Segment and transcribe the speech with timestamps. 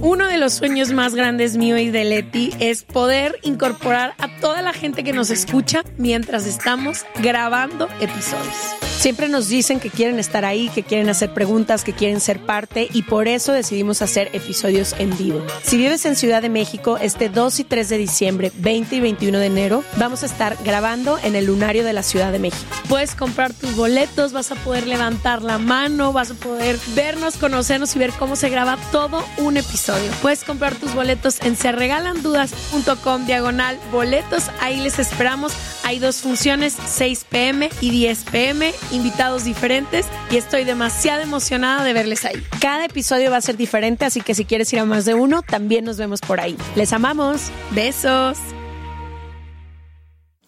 [0.00, 4.62] Uno de los sueños más grandes mío y de Leti es poder incorporar a toda
[4.62, 8.85] la gente que nos escucha mientras estamos grabando episodios.
[8.98, 12.88] Siempre nos dicen que quieren estar ahí, que quieren hacer preguntas, que quieren ser parte
[12.92, 15.44] y por eso decidimos hacer episodios en vivo.
[15.62, 19.38] Si vives en Ciudad de México, este 2 y 3 de diciembre, 20 y 21
[19.38, 22.64] de enero, vamos a estar grabando en el Lunario de la Ciudad de México.
[22.88, 27.94] Puedes comprar tus boletos, vas a poder levantar la mano, vas a poder vernos, conocernos
[27.94, 30.10] y ver cómo se graba todo un episodio.
[30.22, 34.44] Puedes comprar tus boletos en serregalandudas.com diagonal boletos.
[34.60, 35.52] Ahí les esperamos.
[35.86, 41.92] Hay dos funciones, 6 pm y 10 pm, invitados diferentes y estoy demasiado emocionada de
[41.92, 42.42] verles ahí.
[42.60, 45.42] Cada episodio va a ser diferente, así que si quieres ir a más de uno,
[45.42, 46.56] también nos vemos por ahí.
[46.74, 47.52] Les amamos.
[47.70, 48.36] Besos.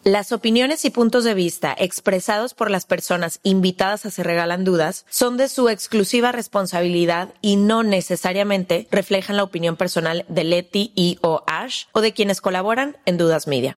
[0.03, 5.06] Las opiniones y puntos de vista expresados por las personas invitadas a Se Regalan Dudas
[5.09, 11.19] son de su exclusiva responsabilidad y no necesariamente reflejan la opinión personal de Leti y
[11.22, 13.77] o Ash o de quienes colaboran en Dudas Media.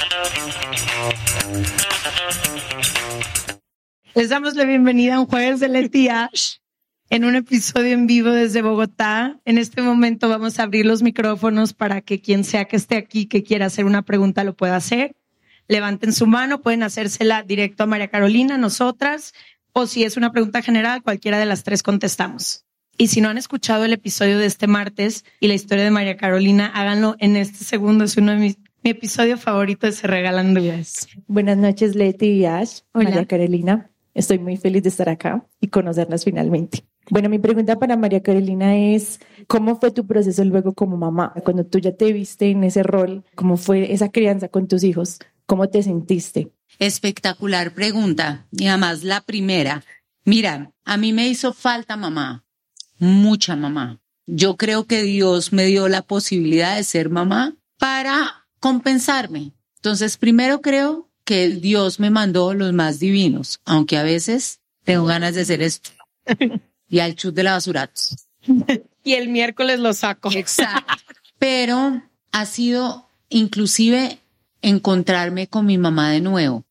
[4.13, 6.57] Les damos la bienvenida a un jueves de Leti Ash
[7.09, 9.39] en un episodio en vivo desde Bogotá.
[9.45, 13.27] En este momento vamos a abrir los micrófonos para que quien sea que esté aquí
[13.27, 15.15] que quiera hacer una pregunta lo pueda hacer.
[15.69, 19.33] Levanten su mano, pueden hacérsela directo a María Carolina, nosotras,
[19.71, 22.65] o si es una pregunta general, cualquiera de las tres contestamos.
[22.97, 26.17] Y si no han escuchado el episodio de este martes y la historia de María
[26.17, 28.03] Carolina, háganlo en este segundo.
[28.03, 31.07] Es uno de mis mi episodio favorito de Se Regalan Dudas.
[31.27, 32.79] Buenas noches, Leti y Ash.
[32.93, 33.09] Hola.
[33.09, 33.90] María Carolina.
[34.13, 36.85] Estoy muy feliz de estar acá y conocerlas finalmente.
[37.09, 41.33] Bueno, mi pregunta para María Carolina es, ¿cómo fue tu proceso luego como mamá?
[41.43, 45.19] Cuando tú ya te viste en ese rol, ¿cómo fue esa crianza con tus hijos?
[45.45, 46.51] ¿Cómo te sentiste?
[46.79, 48.47] Espectacular pregunta.
[48.51, 49.83] Y además la primera.
[50.23, 52.45] Mira, a mí me hizo falta mamá,
[52.99, 53.99] mucha mamá.
[54.27, 59.53] Yo creo que Dios me dio la posibilidad de ser mamá para compensarme.
[59.77, 65.35] Entonces, primero creo que Dios me mandó los más divinos, aunque a veces tengo ganas
[65.35, 65.91] de hacer esto.
[66.87, 67.89] Y al chut de la basura.
[69.03, 70.31] Y el miércoles lo saco.
[70.31, 70.93] Exacto.
[71.39, 74.19] Pero ha sido inclusive
[74.61, 76.65] encontrarme con mi mamá de nuevo.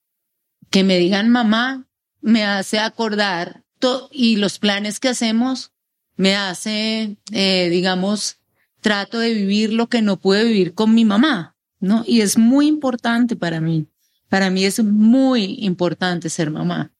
[0.71, 1.88] Que me digan mamá
[2.21, 3.65] me hace acordar
[4.11, 5.72] y los planes que hacemos
[6.17, 8.38] me hace, eh, digamos,
[8.81, 12.05] trato de vivir lo que no pude vivir con mi mamá, ¿no?
[12.06, 13.87] Y es muy importante para mí.
[14.30, 16.91] Para mí es muy importante ser mamá.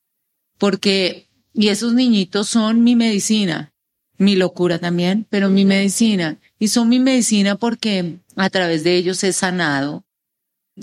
[0.59, 3.73] Porque, y esos niñitos son mi medicina
[4.21, 6.39] mi locura también, pero mi medicina.
[6.59, 10.05] Y son mi medicina porque a través de ellos he sanado,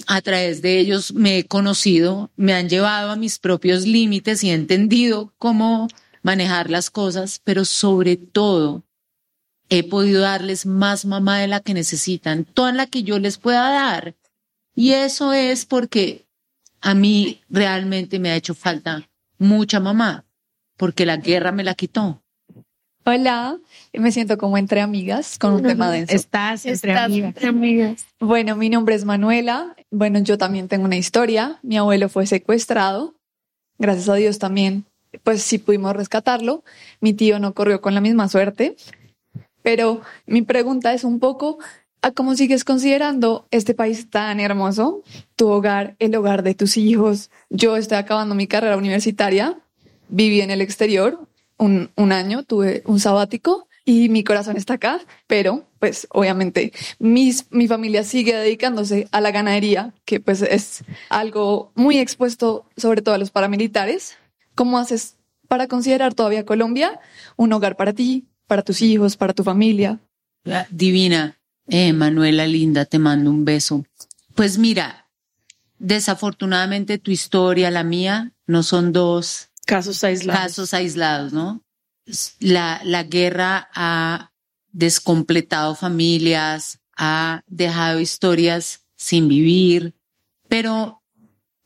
[0.07, 4.50] a través de ellos me he conocido, me han llevado a mis propios límites y
[4.50, 5.88] he entendido cómo
[6.24, 8.83] manejar las cosas, pero sobre todo
[9.69, 13.69] he podido darles más mamá de la que necesitan, toda la que yo les pueda
[13.69, 14.16] dar.
[14.74, 16.25] Y eso es porque
[16.81, 19.07] a mí realmente me ha hecho falta
[19.38, 20.25] mucha mamá,
[20.77, 22.21] porque la guerra me la quitó.
[23.06, 23.57] Hola,
[23.94, 26.13] me siento como entre amigas con un tema denso.
[26.13, 27.27] Estás entre Estás amigas.
[27.29, 28.06] entre amigas.
[28.19, 29.75] Bueno, mi nombre es Manuela.
[29.91, 31.59] Bueno, yo también tengo una historia.
[31.63, 33.15] Mi abuelo fue secuestrado.
[33.77, 34.85] Gracias a Dios también
[35.24, 36.63] pues sí pudimos rescatarlo.
[37.00, 38.75] Mi tío no corrió con la misma suerte.
[39.62, 41.57] Pero mi pregunta es un poco
[42.02, 45.04] a cómo sigues considerando este país tan hermoso,
[45.36, 47.30] tu hogar, el hogar de tus hijos.
[47.50, 49.58] Yo estoy acabando mi carrera universitaria,
[50.10, 51.28] viví en el exterior
[51.58, 57.50] un, un año, tuve un sabático y mi corazón está acá, pero pues obviamente mis,
[57.52, 63.16] mi familia sigue dedicándose a la ganadería, que pues es algo muy expuesto sobre todo
[63.16, 64.18] a los paramilitares.
[64.56, 65.16] ¿Cómo haces
[65.48, 67.00] para considerar todavía Colombia
[67.38, 70.00] un hogar para ti, para tus hijos, para tu familia?
[70.70, 73.86] Divina, eh, Manuela Linda, te mando un beso.
[74.36, 75.10] Pues mira,
[75.80, 80.42] desafortunadamente tu historia, la mía, no son dos Casos aislados.
[80.42, 81.64] casos aislados, ¿no?
[82.40, 84.31] La, la guerra ha
[84.72, 89.94] descompletado familias, ha dejado historias sin vivir,
[90.48, 91.04] pero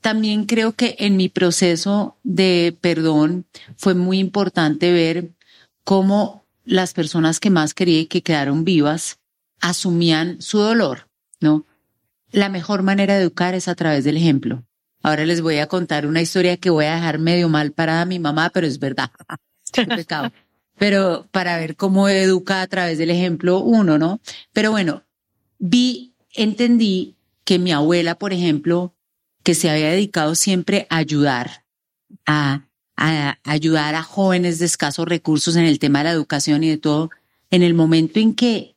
[0.01, 3.45] también creo que en mi proceso de perdón
[3.77, 5.35] fue muy importante ver
[5.83, 9.20] cómo las personas que más quería y que quedaron vivas
[9.61, 11.07] asumían su dolor,
[11.39, 11.65] ¿no?
[12.31, 14.63] La mejor manera de educar es a través del ejemplo.
[15.03, 18.19] Ahora les voy a contar una historia que voy a dejar medio mal para mi
[18.19, 19.11] mamá, pero es verdad.
[19.73, 20.31] Pecado.
[20.77, 24.19] Pero para ver cómo educa a través del ejemplo uno, ¿no?
[24.53, 25.03] Pero bueno,
[25.59, 28.95] vi, entendí que mi abuela, por ejemplo,
[29.43, 31.65] que se había dedicado siempre a ayudar,
[32.25, 36.69] a, a ayudar a jóvenes de escasos recursos en el tema de la educación y
[36.69, 37.09] de todo,
[37.49, 38.75] en el momento en que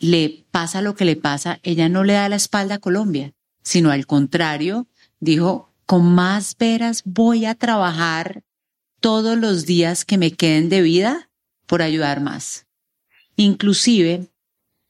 [0.00, 3.90] le pasa lo que le pasa, ella no le da la espalda a Colombia, sino
[3.90, 4.88] al contrario,
[5.20, 8.42] dijo, con más veras voy a trabajar
[9.00, 11.30] todos los días que me queden de vida
[11.66, 12.66] por ayudar más.
[13.36, 14.28] Inclusive,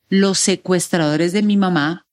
[0.09, 2.06] los secuestradores de mi mamá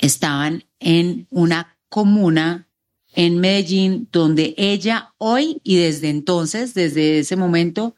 [0.00, 2.68] estaban en una comuna
[3.12, 7.94] en Medellín donde ella hoy y desde entonces, desde ese momento,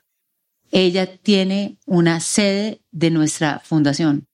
[0.71, 4.27] ella tiene una sede de nuestra fundación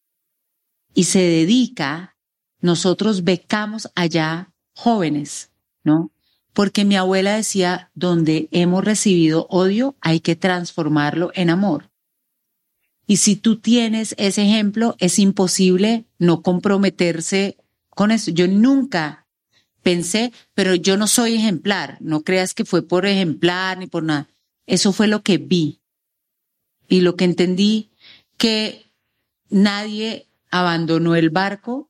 [0.94, 2.16] y se dedica,
[2.60, 5.50] nosotros becamos allá jóvenes,
[5.82, 6.12] ¿no?
[6.52, 11.90] Porque mi abuela decía, donde hemos recibido odio, hay que transformarlo en amor.
[13.06, 17.56] Y si tú tienes ese ejemplo, es imposible no comprometerse
[17.90, 18.30] con eso.
[18.30, 19.26] Yo nunca
[19.82, 21.96] pensé, pero yo no soy ejemplar.
[22.00, 24.28] No creas que fue por ejemplar ni por nada.
[24.66, 25.81] Eso fue lo que vi.
[26.92, 27.88] Y lo que entendí,
[28.36, 28.84] que
[29.48, 31.88] nadie abandonó el barco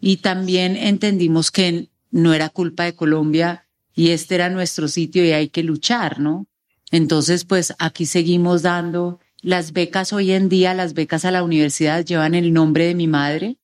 [0.00, 5.32] y también entendimos que no era culpa de Colombia y este era nuestro sitio y
[5.32, 6.46] hay que luchar, ¿no?
[6.90, 12.02] Entonces, pues aquí seguimos dando las becas hoy en día, las becas a la universidad
[12.02, 13.58] llevan el nombre de mi madre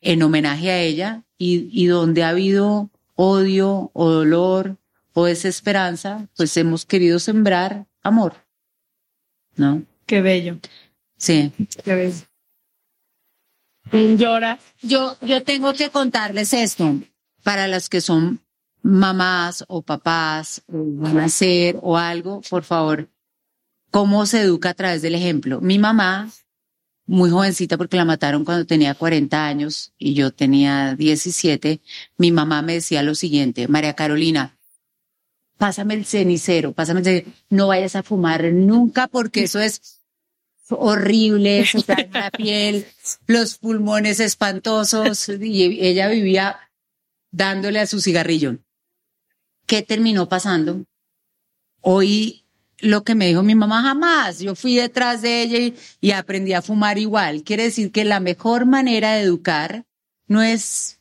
[0.00, 4.76] en homenaje a ella y, y donde ha habido odio o dolor
[5.12, 8.34] o desesperanza, pues hemos querido sembrar amor,
[9.56, 9.89] ¿no?
[10.10, 10.58] Qué bello.
[11.18, 11.52] Sí.
[11.84, 12.16] Qué bello.
[14.16, 14.58] Llora.
[14.82, 16.96] Yo, yo tengo que contarles esto
[17.44, 18.40] para las que son
[18.82, 23.08] mamás o papás o van a ser o algo, por favor,
[23.92, 25.60] cómo se educa a través del ejemplo.
[25.60, 26.28] Mi mamá,
[27.06, 31.80] muy jovencita porque la mataron cuando tenía 40 años y yo tenía 17,
[32.16, 34.58] mi mamá me decía lo siguiente, María Carolina,
[35.56, 39.99] pásame el cenicero, pásame el cenicero, no vayas a fumar nunca porque eso es
[40.70, 42.86] horrible, se te daña la piel,
[43.26, 46.58] los pulmones espantosos y ella vivía
[47.30, 48.58] dándole a su cigarrillo.
[49.66, 50.84] ¿Qué terminó pasando?
[51.80, 52.44] Hoy
[52.78, 56.54] lo que me dijo mi mamá jamás, yo fui detrás de ella y, y aprendí
[56.54, 57.42] a fumar igual.
[57.42, 59.84] Quiere decir que la mejor manera de educar
[60.26, 61.00] no es,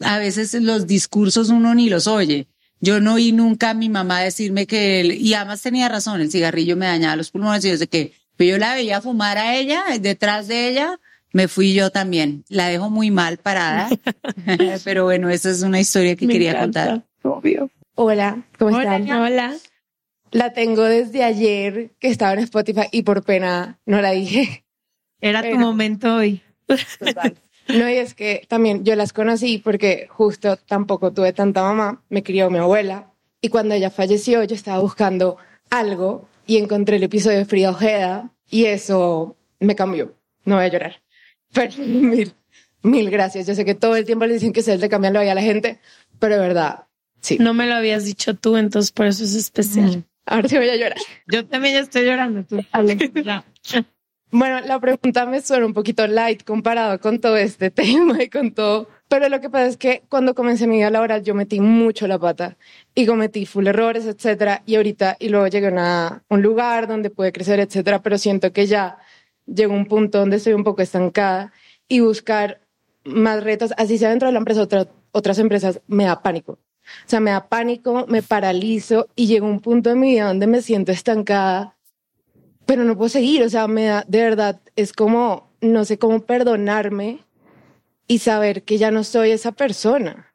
[0.00, 2.46] a veces los discursos uno ni los oye.
[2.80, 6.30] Yo no oí nunca a mi mamá decirme que, él, y además tenía razón, el
[6.30, 9.84] cigarrillo me dañaba los pulmones y yo sé que yo la veía fumar a ella,
[10.00, 11.00] detrás de ella
[11.32, 12.44] me fui yo también.
[12.48, 13.88] La dejo muy mal parada,
[14.84, 17.06] pero bueno, esa es una historia que Me quería encanta, contar.
[17.22, 17.70] Obvio.
[17.94, 19.10] Hola, ¿cómo están?
[19.10, 19.54] Hola.
[20.30, 24.64] La tengo desde ayer que estaba en Spotify y por pena no la dije.
[25.20, 26.42] Era tu momento hoy.
[26.98, 27.36] Total.
[27.68, 32.22] No, y es que también yo las conocí porque justo tampoco tuve tanta mamá, me
[32.22, 35.36] crió mi abuela y cuando ella falleció yo estaba buscando
[35.70, 40.14] algo y encontré el episodio de Frida Ojeda y eso me cambió.
[40.44, 41.02] No voy a llorar.
[41.52, 42.32] Pero mil,
[42.82, 43.46] mil gracias.
[43.46, 45.36] Yo sé que todo el tiempo le dicen que se le cambian la vida a
[45.36, 45.80] la gente,
[46.18, 46.84] pero de verdad,
[47.20, 47.38] sí.
[47.38, 50.04] No me lo habías dicho tú, entonces por eso es especial.
[50.24, 50.98] Ahora sí voy a llorar.
[51.26, 52.44] Yo también ya estoy llorando.
[52.44, 52.64] Tú.
[54.32, 58.52] Bueno, la pregunta me suena un poquito light comparado con todo este tema y con
[58.52, 62.08] todo Pero lo que pasa es que cuando comencé mi vida laboral yo metí mucho
[62.08, 62.56] la pata
[62.94, 64.62] y cometí full errores, etcétera.
[64.66, 68.02] Y ahorita, y luego llegué a un lugar donde pude crecer, etcétera.
[68.02, 68.98] Pero siento que ya
[69.46, 71.52] llegó un punto donde estoy un poco estancada
[71.88, 72.60] y buscar
[73.04, 76.52] más retos, así sea dentro de la empresa, otra- otras empresas, me da pánico.
[76.54, 80.48] O sea, me da pánico, me paralizo y llegó un punto en mi vida donde
[80.48, 81.76] me siento estancada,
[82.64, 83.44] pero no puedo seguir.
[83.44, 87.20] O sea, me da, de verdad, es como, no sé cómo perdonarme
[88.06, 90.32] y saber que ya no soy esa persona.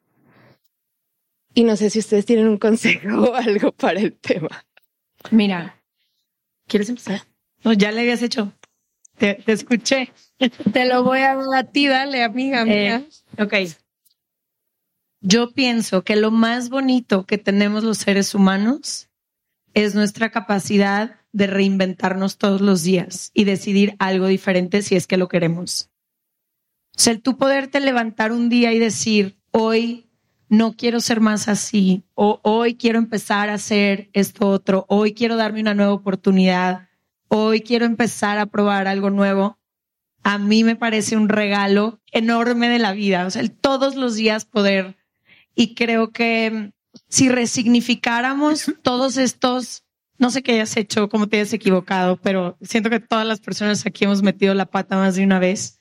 [1.54, 4.64] Y no sé si ustedes tienen un consejo o algo para el tema.
[5.30, 5.82] Mira,
[6.66, 7.22] ¿quieres empezar?
[7.64, 8.52] No, ya le habías hecho.
[9.18, 10.10] Te, te escuché.
[10.72, 13.06] Te lo voy a dar a ti, dale, amiga mía.
[13.36, 13.54] Eh, ok.
[15.20, 19.08] Yo pienso que lo más bonito que tenemos los seres humanos
[19.74, 25.16] es nuestra capacidad de reinventarnos todos los días y decidir algo diferente si es que
[25.16, 25.91] lo queremos.
[26.94, 30.06] O sea, el tú poderte levantar un día y decir, hoy
[30.48, 35.36] no quiero ser más así, o hoy quiero empezar a hacer esto otro, hoy quiero
[35.36, 36.88] darme una nueva oportunidad,
[37.28, 39.58] hoy quiero empezar a probar algo nuevo
[40.22, 43.26] a mí me parece un regalo enorme de la vida.
[43.26, 44.96] O sea, el todos los días poder.
[45.54, 46.70] Y creo que mm,
[47.08, 49.84] si resignificáramos todos estos,
[50.18, 53.84] no sé qué hayas hecho, cómo te hayas equivocado, pero siento que todas las personas
[53.86, 55.80] aquí hemos metido la pata más de una vez.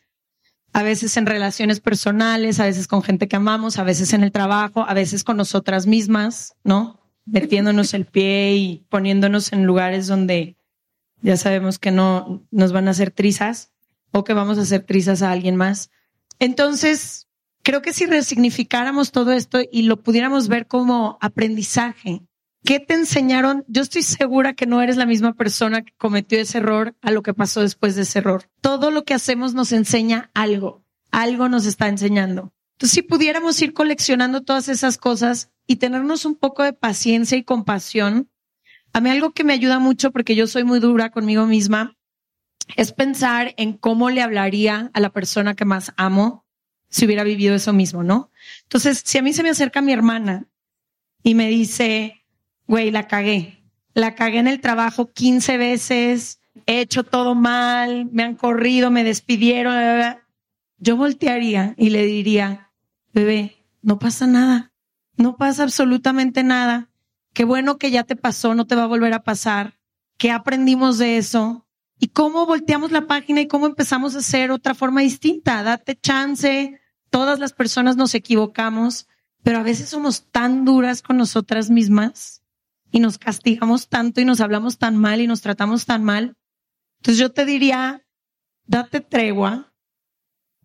[0.74, 4.32] A veces en relaciones personales, a veces con gente que amamos, a veces en el
[4.32, 7.00] trabajo, a veces con nosotras mismas, ¿no?
[7.26, 10.56] Metiéndonos el pie y poniéndonos en lugares donde
[11.22, 13.72] ya sabemos que no nos van a hacer trizas
[14.12, 15.92] o que vamos a hacer trizas a alguien más.
[16.40, 17.28] Entonces,
[17.64, 22.24] creo que si resignificáramos todo esto y lo pudiéramos ver como aprendizaje,
[22.64, 23.64] ¿qué te enseñaron?
[23.68, 27.24] Yo estoy segura que no eres la misma persona que cometió ese error a lo
[27.24, 28.50] que pasó después de ese error.
[28.62, 32.54] Todo lo que hacemos nos enseña algo, algo nos está enseñando.
[32.74, 37.44] Entonces, si pudiéramos ir coleccionando todas esas cosas y tenernos un poco de paciencia y
[37.44, 38.30] compasión,
[38.94, 41.96] a mí algo que me ayuda mucho porque yo soy muy dura conmigo misma
[42.76, 46.46] es pensar en cómo le hablaría a la persona que más amo
[46.90, 48.32] si hubiera vivido eso mismo, ¿no?
[48.64, 50.48] Entonces, si a mí se me acerca mi hermana
[51.24, 52.21] y me dice,
[52.72, 53.62] güey, la cagué,
[53.94, 59.04] la cagué en el trabajo 15 veces, he hecho todo mal, me han corrido, me
[59.04, 60.28] despidieron, bla, bla, bla",
[60.78, 62.72] yo voltearía y le diría,
[63.14, 64.72] bebé, no pasa nada,
[65.18, 66.90] no pasa absolutamente nada,
[67.34, 69.78] qué bueno que ya te pasó, no te va a volver a pasar,
[70.18, 71.68] ¿qué aprendimos de eso?
[72.00, 75.62] y cómo volteamos la página y cómo empezamos a hacer otra forma distinta.
[75.62, 76.80] Date chance.
[77.12, 79.08] Todas las personas nos equivocamos,
[79.44, 82.41] pero a veces somos tan duras con nosotras mismas
[82.92, 86.36] y nos castigamos tanto y nos hablamos tan mal y nos tratamos tan mal.
[87.00, 88.06] Entonces yo te diría,
[88.66, 89.74] date tregua.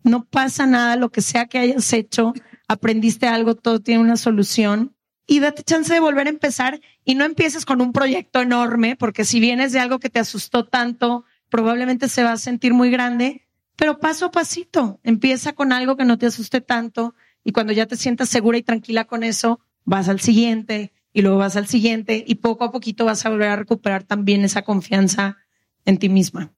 [0.03, 2.33] No pasa nada, lo que sea que hayas hecho,
[2.67, 7.25] aprendiste algo, todo tiene una solución y date chance de volver a empezar y no
[7.25, 12.07] empieces con un proyecto enorme, porque si vienes de algo que te asustó tanto, probablemente
[12.07, 16.17] se va a sentir muy grande, pero paso a pasito, empieza con algo que no
[16.17, 20.21] te asuste tanto y cuando ya te sientas segura y tranquila con eso, vas al
[20.21, 24.03] siguiente y luego vas al siguiente y poco a poquito vas a volver a recuperar
[24.03, 25.37] también esa confianza
[25.83, 26.53] en ti misma.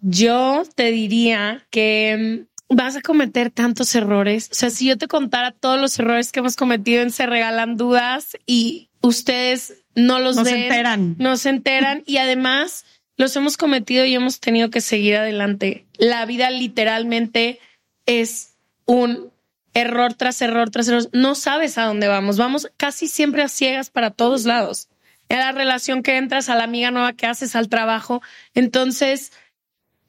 [0.00, 4.48] Yo te diría que mm, vas a cometer tantos errores.
[4.50, 7.76] O sea, si yo te contara todos los errores que hemos cometido en Se Regalan
[7.76, 11.14] Dudas y ustedes no los No se ven, enteran.
[11.20, 12.84] no se enteran y además
[13.16, 15.86] los hemos cometido y hemos tenido que seguir adelante.
[15.98, 17.60] La vida literalmente
[18.06, 19.30] es un
[19.74, 21.08] error tras error tras error.
[21.12, 22.36] No sabes a dónde vamos.
[22.36, 24.88] Vamos casi siempre a ciegas para todos lados.
[25.28, 28.20] A la relación que entras, a la amiga nueva que haces, al trabajo.
[28.54, 29.32] Entonces,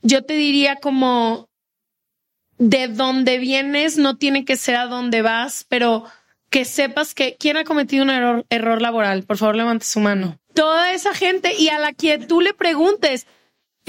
[0.01, 1.47] yo te diría como
[2.57, 6.05] de dónde vienes no tiene que ser a dónde vas, pero
[6.51, 9.23] que sepas que quién ha cometido un error, error laboral.
[9.23, 10.37] Por favor, levante su mano.
[10.53, 13.25] Toda esa gente y a la que tú le preguntes,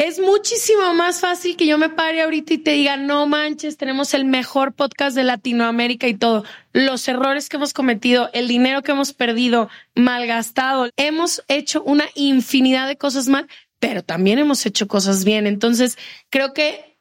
[0.03, 4.15] es muchísimo más fácil que yo me pare ahorita y te diga, no manches, tenemos
[4.15, 6.45] el mejor podcast de Latinoamérica y todo.
[6.73, 12.89] Los errores que hemos cometido, el dinero que hemos perdido, malgastado, hemos hecho una infinidad
[12.89, 13.47] de cosas mal,
[13.79, 15.47] pero también hemos hecho cosas bien.
[15.47, 15.97] Entonces,
[16.31, 16.92] creo que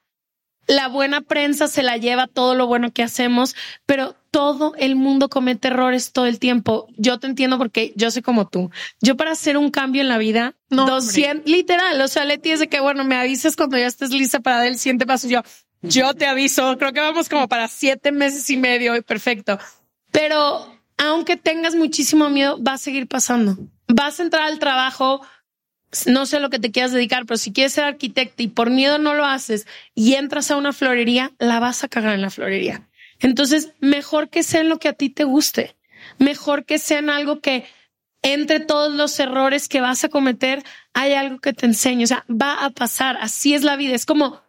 [0.67, 5.29] la buena prensa se la lleva todo lo bueno que hacemos, pero todo el mundo
[5.29, 6.87] comete errores todo el tiempo.
[6.97, 8.71] Yo te entiendo porque yo soy como tú.
[9.01, 12.59] Yo para hacer un cambio en la vida, No, 200, literal, o sea, Leti es
[12.59, 15.27] de que, bueno, me avisas cuando ya estés lista para dar el siguiente paso.
[15.27, 15.41] Yo,
[15.81, 19.59] yo te aviso, creo que vamos como para siete meses y medio y perfecto.
[20.11, 23.57] Pero aunque tengas muchísimo miedo, va a seguir pasando.
[23.87, 25.21] Vas a entrar al trabajo,
[26.05, 28.97] no sé lo que te quieras dedicar, pero si quieres ser arquitecta y por miedo
[28.97, 32.87] no lo haces y entras a una florería, la vas a cagar en la florería.
[33.19, 35.75] Entonces, mejor que sea en lo que a ti te guste,
[36.17, 37.65] mejor que sea en algo que
[38.23, 42.03] entre todos los errores que vas a cometer, hay algo que te enseñe.
[42.03, 43.17] O sea, va a pasar.
[43.19, 43.95] Así es la vida.
[43.95, 44.41] Es como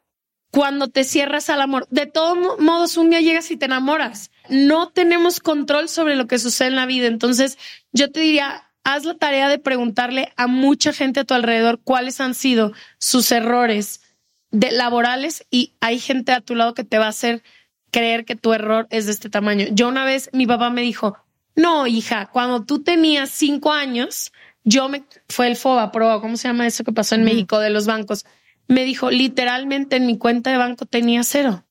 [0.51, 1.87] cuando te cierras al amor.
[1.91, 4.31] De todos modos, un día llegas y te enamoras.
[4.49, 7.07] No tenemos control sobre lo que sucede en la vida.
[7.07, 7.59] Entonces,
[7.93, 12.21] yo te diría, haz la tarea de preguntarle a mucha gente a tu alrededor cuáles
[12.21, 14.03] han sido sus errores
[14.51, 17.43] de laborales y hay gente a tu lado que te va a hacer
[17.91, 19.67] creer que tu error es de este tamaño.
[19.71, 21.17] Yo una vez, mi papá me dijo,
[21.55, 24.33] no, hija, cuando tú tenías cinco años,
[24.65, 27.71] yo me fue el FOBA, pro, ¿cómo se llama eso que pasó en México de
[27.71, 28.25] los bancos?
[28.69, 31.65] Me dijo, literalmente en mi cuenta de banco tenía cero.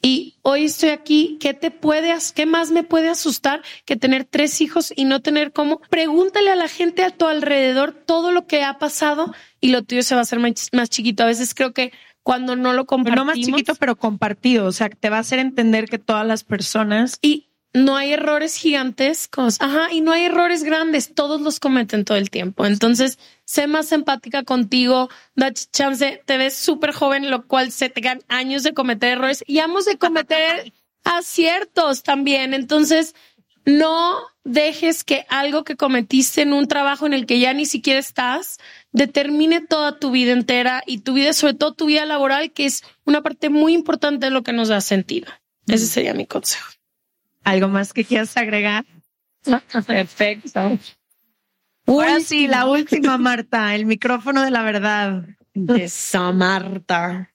[0.00, 4.60] Y hoy estoy aquí, ¿qué te puede, qué más me puede asustar que tener tres
[4.60, 5.80] hijos y no tener cómo?
[5.90, 10.02] Pregúntale a la gente a tu alrededor todo lo que ha pasado y lo tuyo
[10.02, 11.24] se va a hacer más, más chiquito.
[11.24, 13.16] A veces creo que cuando no lo compartimos.
[13.16, 14.66] No más chiquito, pero compartido.
[14.66, 17.18] O sea, te va a hacer entender que todas las personas.
[17.22, 19.60] Y no hay errores gigantescos.
[19.60, 21.14] Ajá, y no hay errores grandes.
[21.14, 22.66] Todos los cometen todo el tiempo.
[22.66, 25.08] Entonces, sé más empática contigo.
[25.34, 29.44] Da chance, te ves súper joven, lo cual se te dan años de cometer errores
[29.46, 30.72] y hemos de cometer
[31.04, 32.54] aciertos también.
[32.54, 33.14] Entonces,
[33.64, 38.00] no dejes que algo que cometiste en un trabajo en el que ya ni siquiera
[38.00, 38.58] estás
[38.92, 42.82] determine toda tu vida entera y tu vida, sobre todo tu vida laboral, que es
[43.04, 45.30] una parte muy importante de lo que nos da sentido.
[45.66, 46.77] Ese sería mi consejo.
[47.48, 48.84] ¿Algo más que quieras agregar?
[49.86, 50.78] Perfecto.
[51.86, 55.24] Ahora sí, la última, Marta, el micrófono de la verdad.
[55.54, 57.32] Esa Marta.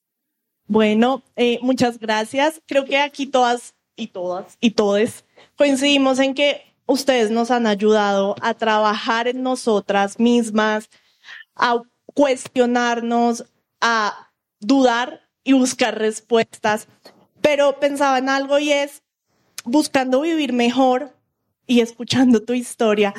[0.68, 2.62] Bueno, eh, muchas gracias.
[2.68, 8.36] Creo que aquí todas y todas y todes coincidimos en que ustedes nos han ayudado
[8.42, 10.90] a trabajar en nosotras mismas,
[11.56, 13.46] a cuestionarnos,
[13.82, 16.88] a dudar y buscar respuestas.
[17.42, 19.03] Pero pensaba en algo y es,
[19.64, 21.16] buscando vivir mejor
[21.66, 23.14] y escuchando tu historia,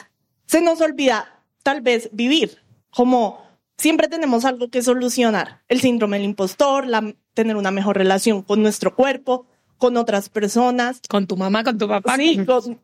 [0.47, 2.59] se nos olvida tal vez vivir,
[2.91, 3.43] como
[3.79, 8.63] siempre tenemos algo que solucionar, el síndrome del impostor, la, tener una mejor relación con
[8.63, 9.47] nuestro cuerpo,
[9.79, 11.01] con otras personas.
[11.09, 12.17] Con tu mamá, con tu papá.
[12.17, 12.39] Sí,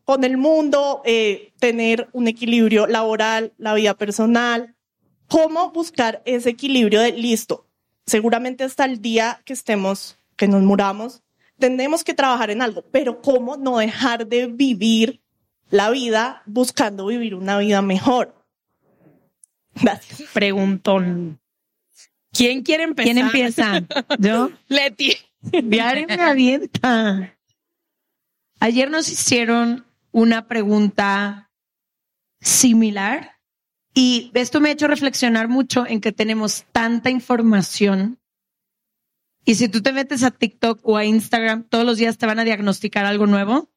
[0.05, 4.75] con, el mundo, eh, tener un equilibrio laboral, la vida personal.
[5.27, 7.65] ¿Cómo buscar ese equilibrio de listo?
[8.05, 11.23] Seguramente hasta el día que estemos, que nos muramos,
[11.61, 15.21] tenemos que trabajar en algo, pero ¿cómo no dejar de vivir
[15.69, 18.35] la vida buscando vivir una vida mejor?
[19.75, 20.29] Gracias.
[20.33, 21.39] Preguntón.
[22.33, 23.13] ¿Quién quiere empezar?
[23.13, 23.83] ¿Quién empieza?
[24.19, 24.51] Yo.
[24.67, 25.15] Leti.
[25.41, 27.37] Diario me avienta.
[28.59, 31.49] Ayer nos hicieron una pregunta
[32.41, 33.39] similar
[33.93, 38.20] y esto me ha hecho reflexionar mucho en que tenemos tanta información
[39.43, 42.39] y si tú te metes a TikTok o a Instagram, todos los días te van
[42.39, 43.69] a diagnosticar algo nuevo,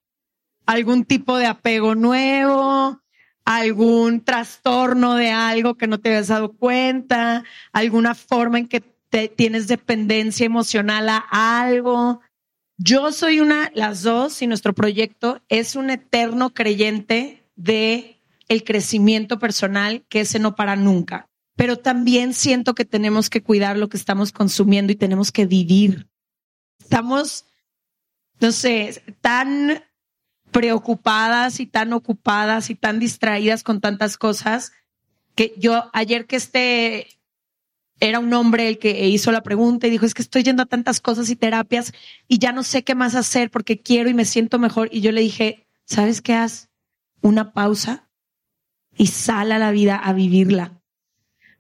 [0.66, 3.00] algún tipo de apego nuevo,
[3.44, 9.28] algún trastorno de algo que no te habías dado cuenta, alguna forma en que te,
[9.28, 11.24] tienes dependencia emocional a
[11.60, 12.20] algo.
[12.76, 19.38] Yo soy una, las dos, y nuestro proyecto es un eterno creyente de el crecimiento
[19.38, 23.96] personal que ese no para nunca pero también siento que tenemos que cuidar lo que
[23.96, 26.08] estamos consumiendo y tenemos que vivir.
[26.80, 27.46] Estamos,
[28.40, 29.84] no sé, tan
[30.50, 34.72] preocupadas y tan ocupadas y tan distraídas con tantas cosas
[35.34, 37.08] que yo ayer que este
[38.00, 40.66] era un hombre el que hizo la pregunta y dijo, es que estoy yendo a
[40.66, 41.92] tantas cosas y terapias
[42.28, 44.88] y ya no sé qué más hacer porque quiero y me siento mejor.
[44.92, 46.34] Y yo le dije, ¿sabes qué?
[46.34, 46.68] Haz
[47.20, 48.08] una pausa
[48.96, 50.83] y sal a la vida a vivirla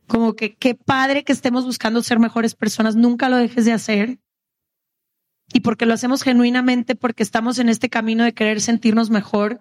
[0.06, 4.18] como que qué padre que estemos buscando ser mejores personas, nunca lo dejes de hacer.
[5.52, 9.60] Y porque lo hacemos genuinamente, porque estamos en este camino de querer sentirnos mejor,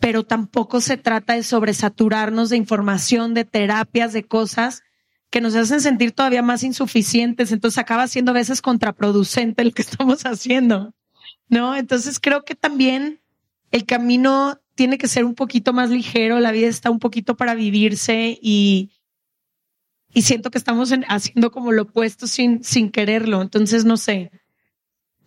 [0.00, 4.82] pero tampoco se trata de sobresaturarnos de información, de terapias, de cosas
[5.30, 7.52] que nos hacen sentir todavía más insuficientes.
[7.52, 10.94] Entonces acaba siendo a veces contraproducente lo que estamos haciendo,
[11.48, 11.76] ¿no?
[11.76, 13.20] Entonces creo que también
[13.70, 17.54] el camino tiene que ser un poquito más ligero, la vida está un poquito para
[17.54, 18.90] vivirse y,
[20.12, 23.42] y siento que estamos haciendo como lo opuesto sin, sin quererlo.
[23.42, 24.30] Entonces, no sé,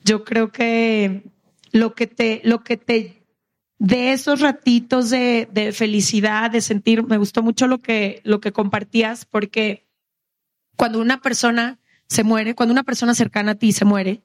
[0.03, 1.23] yo creo que
[1.71, 3.25] lo que te, lo que te
[3.79, 8.51] de esos ratitos de, de felicidad, de sentir, me gustó mucho lo que, lo que
[8.51, 9.87] compartías, porque
[10.75, 14.23] cuando una persona se muere, cuando una persona cercana a ti se muere,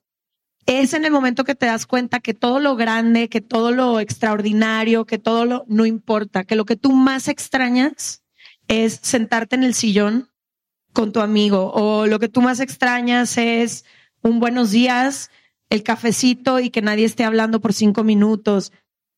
[0.66, 4.00] es en el momento que te das cuenta que todo lo grande, que todo lo
[4.00, 8.22] extraordinario, que todo lo no importa, que lo que tú más extrañas
[8.68, 10.30] es sentarte en el sillón
[10.92, 13.84] con tu amigo o lo que tú más extrañas es
[14.22, 15.30] un buenos días
[15.70, 18.72] el cafecito y que nadie esté hablando por cinco minutos.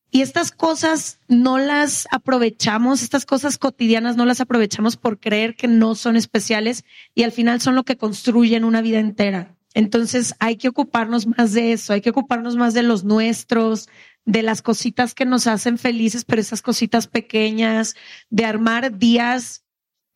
[0.09, 5.67] Y estas cosas no las aprovechamos, estas cosas cotidianas no las aprovechamos por creer que
[5.67, 9.57] no son especiales y al final son lo que construyen una vida entera.
[9.75, 13.89] Entonces hay que ocuparnos más de eso, hay que ocuparnos más de los nuestros,
[14.23, 17.95] de las cositas que nos hacen felices, pero esas cositas pequeñas,
[18.31, 19.63] de armar días.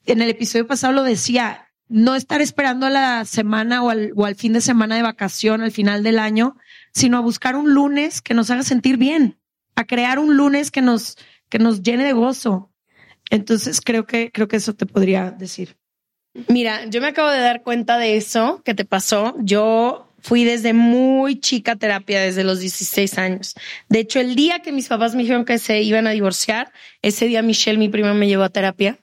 [0.06, 4.54] En el episodio pasado lo decía, no estar esperando a la semana o al, fin
[4.54, 6.56] de semana de vacación, al final del año,
[6.94, 9.40] sino a buscar un lunes que nos haga sentir bien
[9.80, 11.18] a crear un lunes que nos,
[11.48, 12.70] que nos llene de gozo.
[13.30, 15.78] Entonces creo que, creo que eso te podría decir.
[16.48, 19.36] Mira, yo me acabo de dar cuenta de eso que te pasó.
[19.40, 23.56] Yo fui desde muy chica a terapia, desde los 16 años.
[23.88, 27.26] De hecho, el día que mis papás me dijeron que se iban a divorciar, ese
[27.26, 29.00] día Michelle, mi prima, me llevó a terapia.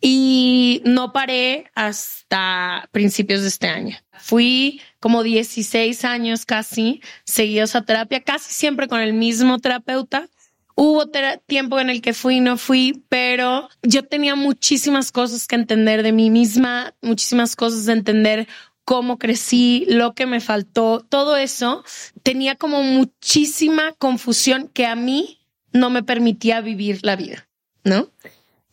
[0.00, 3.96] Y no paré hasta principios de este año.
[4.12, 10.28] Fui como 16 años casi seguidos a terapia, casi siempre con el mismo terapeuta.
[10.76, 11.10] Hubo
[11.46, 16.02] tiempo en el que fui y no fui, pero yo tenía muchísimas cosas que entender
[16.02, 18.46] de mí misma, muchísimas cosas de entender
[18.84, 21.82] cómo crecí, lo que me faltó, todo eso.
[22.22, 25.40] Tenía como muchísima confusión que a mí
[25.72, 27.48] no me permitía vivir la vida,
[27.82, 28.10] ¿no?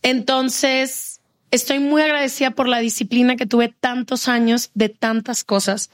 [0.01, 1.21] Entonces,
[1.53, 5.91] Estoy muy agradecida por la disciplina que tuve tantos años de tantas cosas.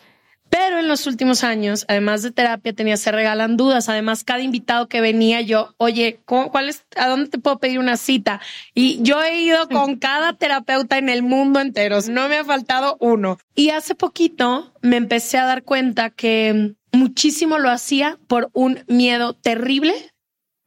[0.50, 3.90] Pero en los últimos años, además de terapia, tenía se regalan dudas.
[3.90, 7.98] Además, cada invitado que venía yo, oye, ¿cuál es, ¿a dónde te puedo pedir una
[7.98, 8.42] cita?
[8.74, 12.00] Y yo he ido con cada terapeuta en el mundo entero.
[12.10, 13.38] No me ha faltado uno.
[13.56, 19.34] Y hace poquito me empecé a dar cuenta que muchísimo lo hacía por un miedo
[19.34, 19.94] terrible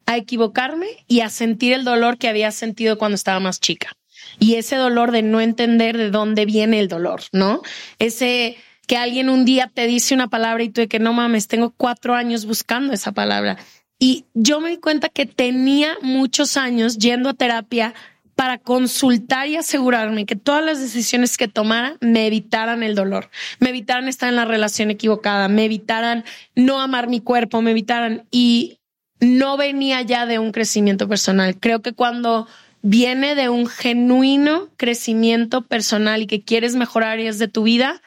[0.05, 3.91] a equivocarme y a sentir el dolor que había sentido cuando estaba más chica
[4.39, 7.61] y ese dolor de no entender de dónde viene el dolor, ¿no?
[7.99, 11.47] Ese que alguien un día te dice una palabra y tú de que no mames,
[11.47, 13.57] tengo cuatro años buscando esa palabra.
[13.99, 17.93] Y yo me di cuenta que tenía muchos años yendo a terapia
[18.35, 23.69] para consultar y asegurarme que todas las decisiones que tomara me evitaran el dolor, me
[23.69, 28.79] evitaran estar en la relación equivocada, me evitaran no amar mi cuerpo, me evitaran y
[29.19, 31.57] no venía ya de un crecimiento personal.
[31.59, 32.47] Creo que cuando
[32.81, 38.01] viene de un genuino crecimiento personal y que quieres mejorar áreas de tu vida,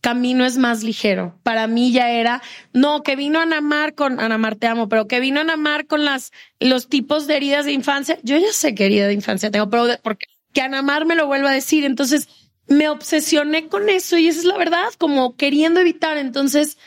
[0.00, 1.38] camino es más ligero.
[1.42, 5.20] Para mí ya era, no, que vino a Namar con, Anamar te amo, pero que
[5.20, 8.18] vino a Namar con las, los tipos de heridas de infancia.
[8.22, 11.50] Yo ya sé que herida de infancia tengo, pero porque que Anamar me lo vuelva
[11.50, 11.84] a decir.
[11.84, 12.28] Entonces
[12.66, 16.16] me obsesioné con eso y esa es la verdad, como queriendo evitar.
[16.16, 16.78] Entonces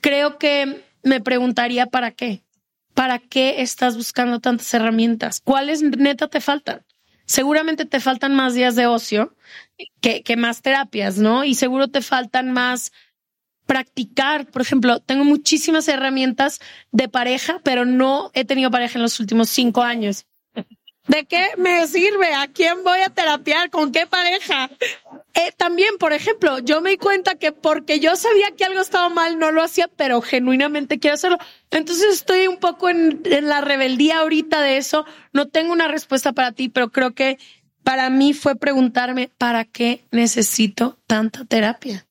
[0.00, 2.42] creo que me preguntaría para qué.
[2.96, 5.42] ¿para qué estás buscando tantas herramientas?
[5.44, 6.82] ¿Cuáles neta te faltan?
[7.26, 9.36] Seguramente te faltan más días de ocio
[10.00, 11.44] que, más terapias, ¿no?
[11.44, 12.92] Y seguro te faltan más
[13.66, 14.46] practicar.
[14.46, 16.60] Por ejemplo, tengo muchísimas herramientas
[16.92, 20.26] de pareja, pero no he tenido pareja en los últimos cinco años.
[21.08, 22.34] ¿De qué me sirve?
[22.34, 23.70] ¿A quién voy a terapiar?
[23.70, 24.70] ¿Con qué pareja?
[25.34, 29.08] Eh, también, por ejemplo, yo me di cuenta que porque yo sabía que algo estaba
[29.08, 31.38] mal, no lo hacía, pero genuinamente quiero hacerlo.
[31.70, 35.04] Entonces estoy un poco en, en la rebeldía ahorita de eso.
[35.32, 37.38] No tengo una respuesta para ti, pero creo que
[37.84, 42.06] para mí fue preguntarme, ¿para qué necesito tanta terapia?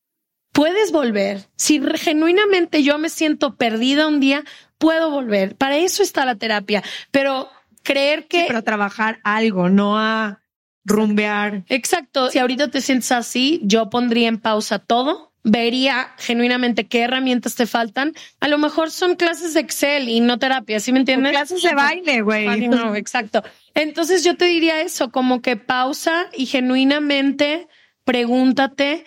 [0.53, 1.49] Puedes volver.
[1.57, 4.45] Si genuinamente yo me siento perdida un día,
[4.77, 5.57] puedo volver.
[5.57, 6.81] Para eso está la terapia.
[7.11, 7.49] Pero
[7.85, 8.45] creer que...
[8.47, 10.41] para trabajar algo, no a
[10.83, 11.63] rumbear.
[11.69, 12.29] Exacto.
[12.29, 17.67] Si ahorita te sientes así, yo pondría en pausa todo, vería genuinamente qué herramientas te
[17.67, 18.13] faltan.
[18.41, 21.31] A lo mejor son clases de Excel y no terapia, ¿sí me entiendes?
[21.31, 22.67] clases de baile, güey.
[22.67, 23.43] No, exacto.
[23.75, 27.67] Entonces yo te diría eso, como que pausa y genuinamente
[28.03, 29.05] pregúntate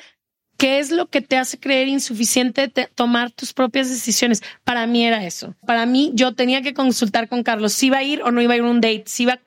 [0.59, 4.43] ¿Qué es lo que te hace creer insuficiente tomar tus propias decisiones?
[4.65, 5.55] Para mí era eso.
[5.65, 8.55] Para mí, yo tenía que consultar con Carlos si iba a ir o no iba
[8.55, 9.39] a ir a un date, si iba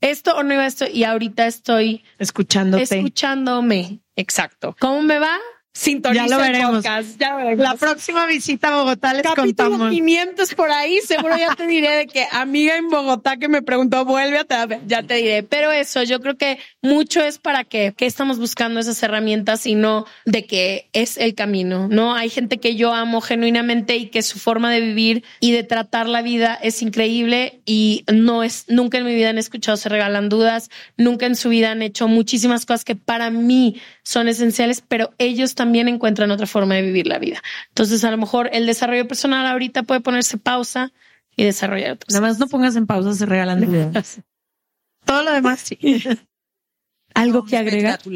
[0.00, 0.84] esto o no iba a esto.
[0.92, 2.82] Y ahorita estoy escuchándote.
[2.82, 4.00] Escuchándome.
[4.16, 4.74] Exacto.
[4.80, 5.38] ¿Cómo me va?
[5.76, 6.84] Sintoniza ya lo veremos.
[7.18, 7.62] Ya veremos.
[7.62, 9.90] La próxima visita a Bogotá les Capítulo contamos.
[9.90, 14.06] 500 por ahí, seguro ya te diré de que amiga en Bogotá que me preguntó,
[14.06, 14.46] vuelve a
[14.86, 15.42] ya te diré.
[15.42, 19.74] Pero eso, yo creo que mucho es para que, que estamos buscando esas herramientas y
[19.74, 22.14] no de que es el camino, ¿no?
[22.14, 26.08] Hay gente que yo amo genuinamente y que su forma de vivir y de tratar
[26.08, 30.30] la vida es increíble y no es, nunca en mi vida han escuchado se regalan
[30.30, 35.12] dudas, nunca en su vida han hecho muchísimas cosas que para mí son esenciales, pero
[35.18, 37.42] ellos también también encuentran otra forma de vivir la vida.
[37.70, 40.92] Entonces, a lo mejor el desarrollo personal ahorita puede ponerse pausa
[41.34, 44.20] y desarrollar otras Nada más no pongas en pausa, se regalan ideas.
[45.04, 45.76] Todo lo demás sí.
[47.14, 47.98] ¿Algo que agregar?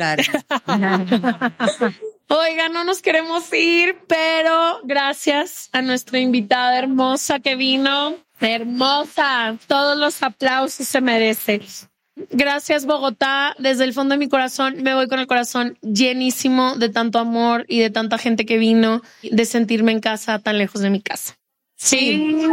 [2.28, 8.14] Oiga, no nos queremos ir, pero gracias a nuestra invitada hermosa que vino.
[8.38, 9.56] Hermosa.
[9.66, 11.62] Todos los aplausos se merece.
[12.30, 13.54] Gracias, Bogotá.
[13.58, 17.64] Desde el fondo de mi corazón me voy con el corazón llenísimo de tanto amor
[17.68, 21.36] y de tanta gente que vino, de sentirme en casa tan lejos de mi casa.
[21.76, 22.46] Sí.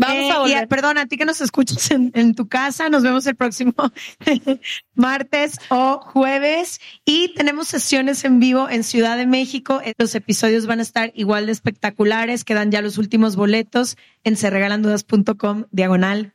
[0.00, 0.68] Vamos Eh, a y, volver.
[0.68, 3.72] perdón, a ti que nos escuchas en, en tu casa, nos vemos el próximo
[4.94, 9.80] martes o jueves y tenemos sesiones en vivo en Ciudad de México.
[9.84, 12.44] Eh, Los episodios van a estar igual de espectaculares.
[12.44, 16.34] Quedan ya los últimos boletos en serregalandudas.com diagonal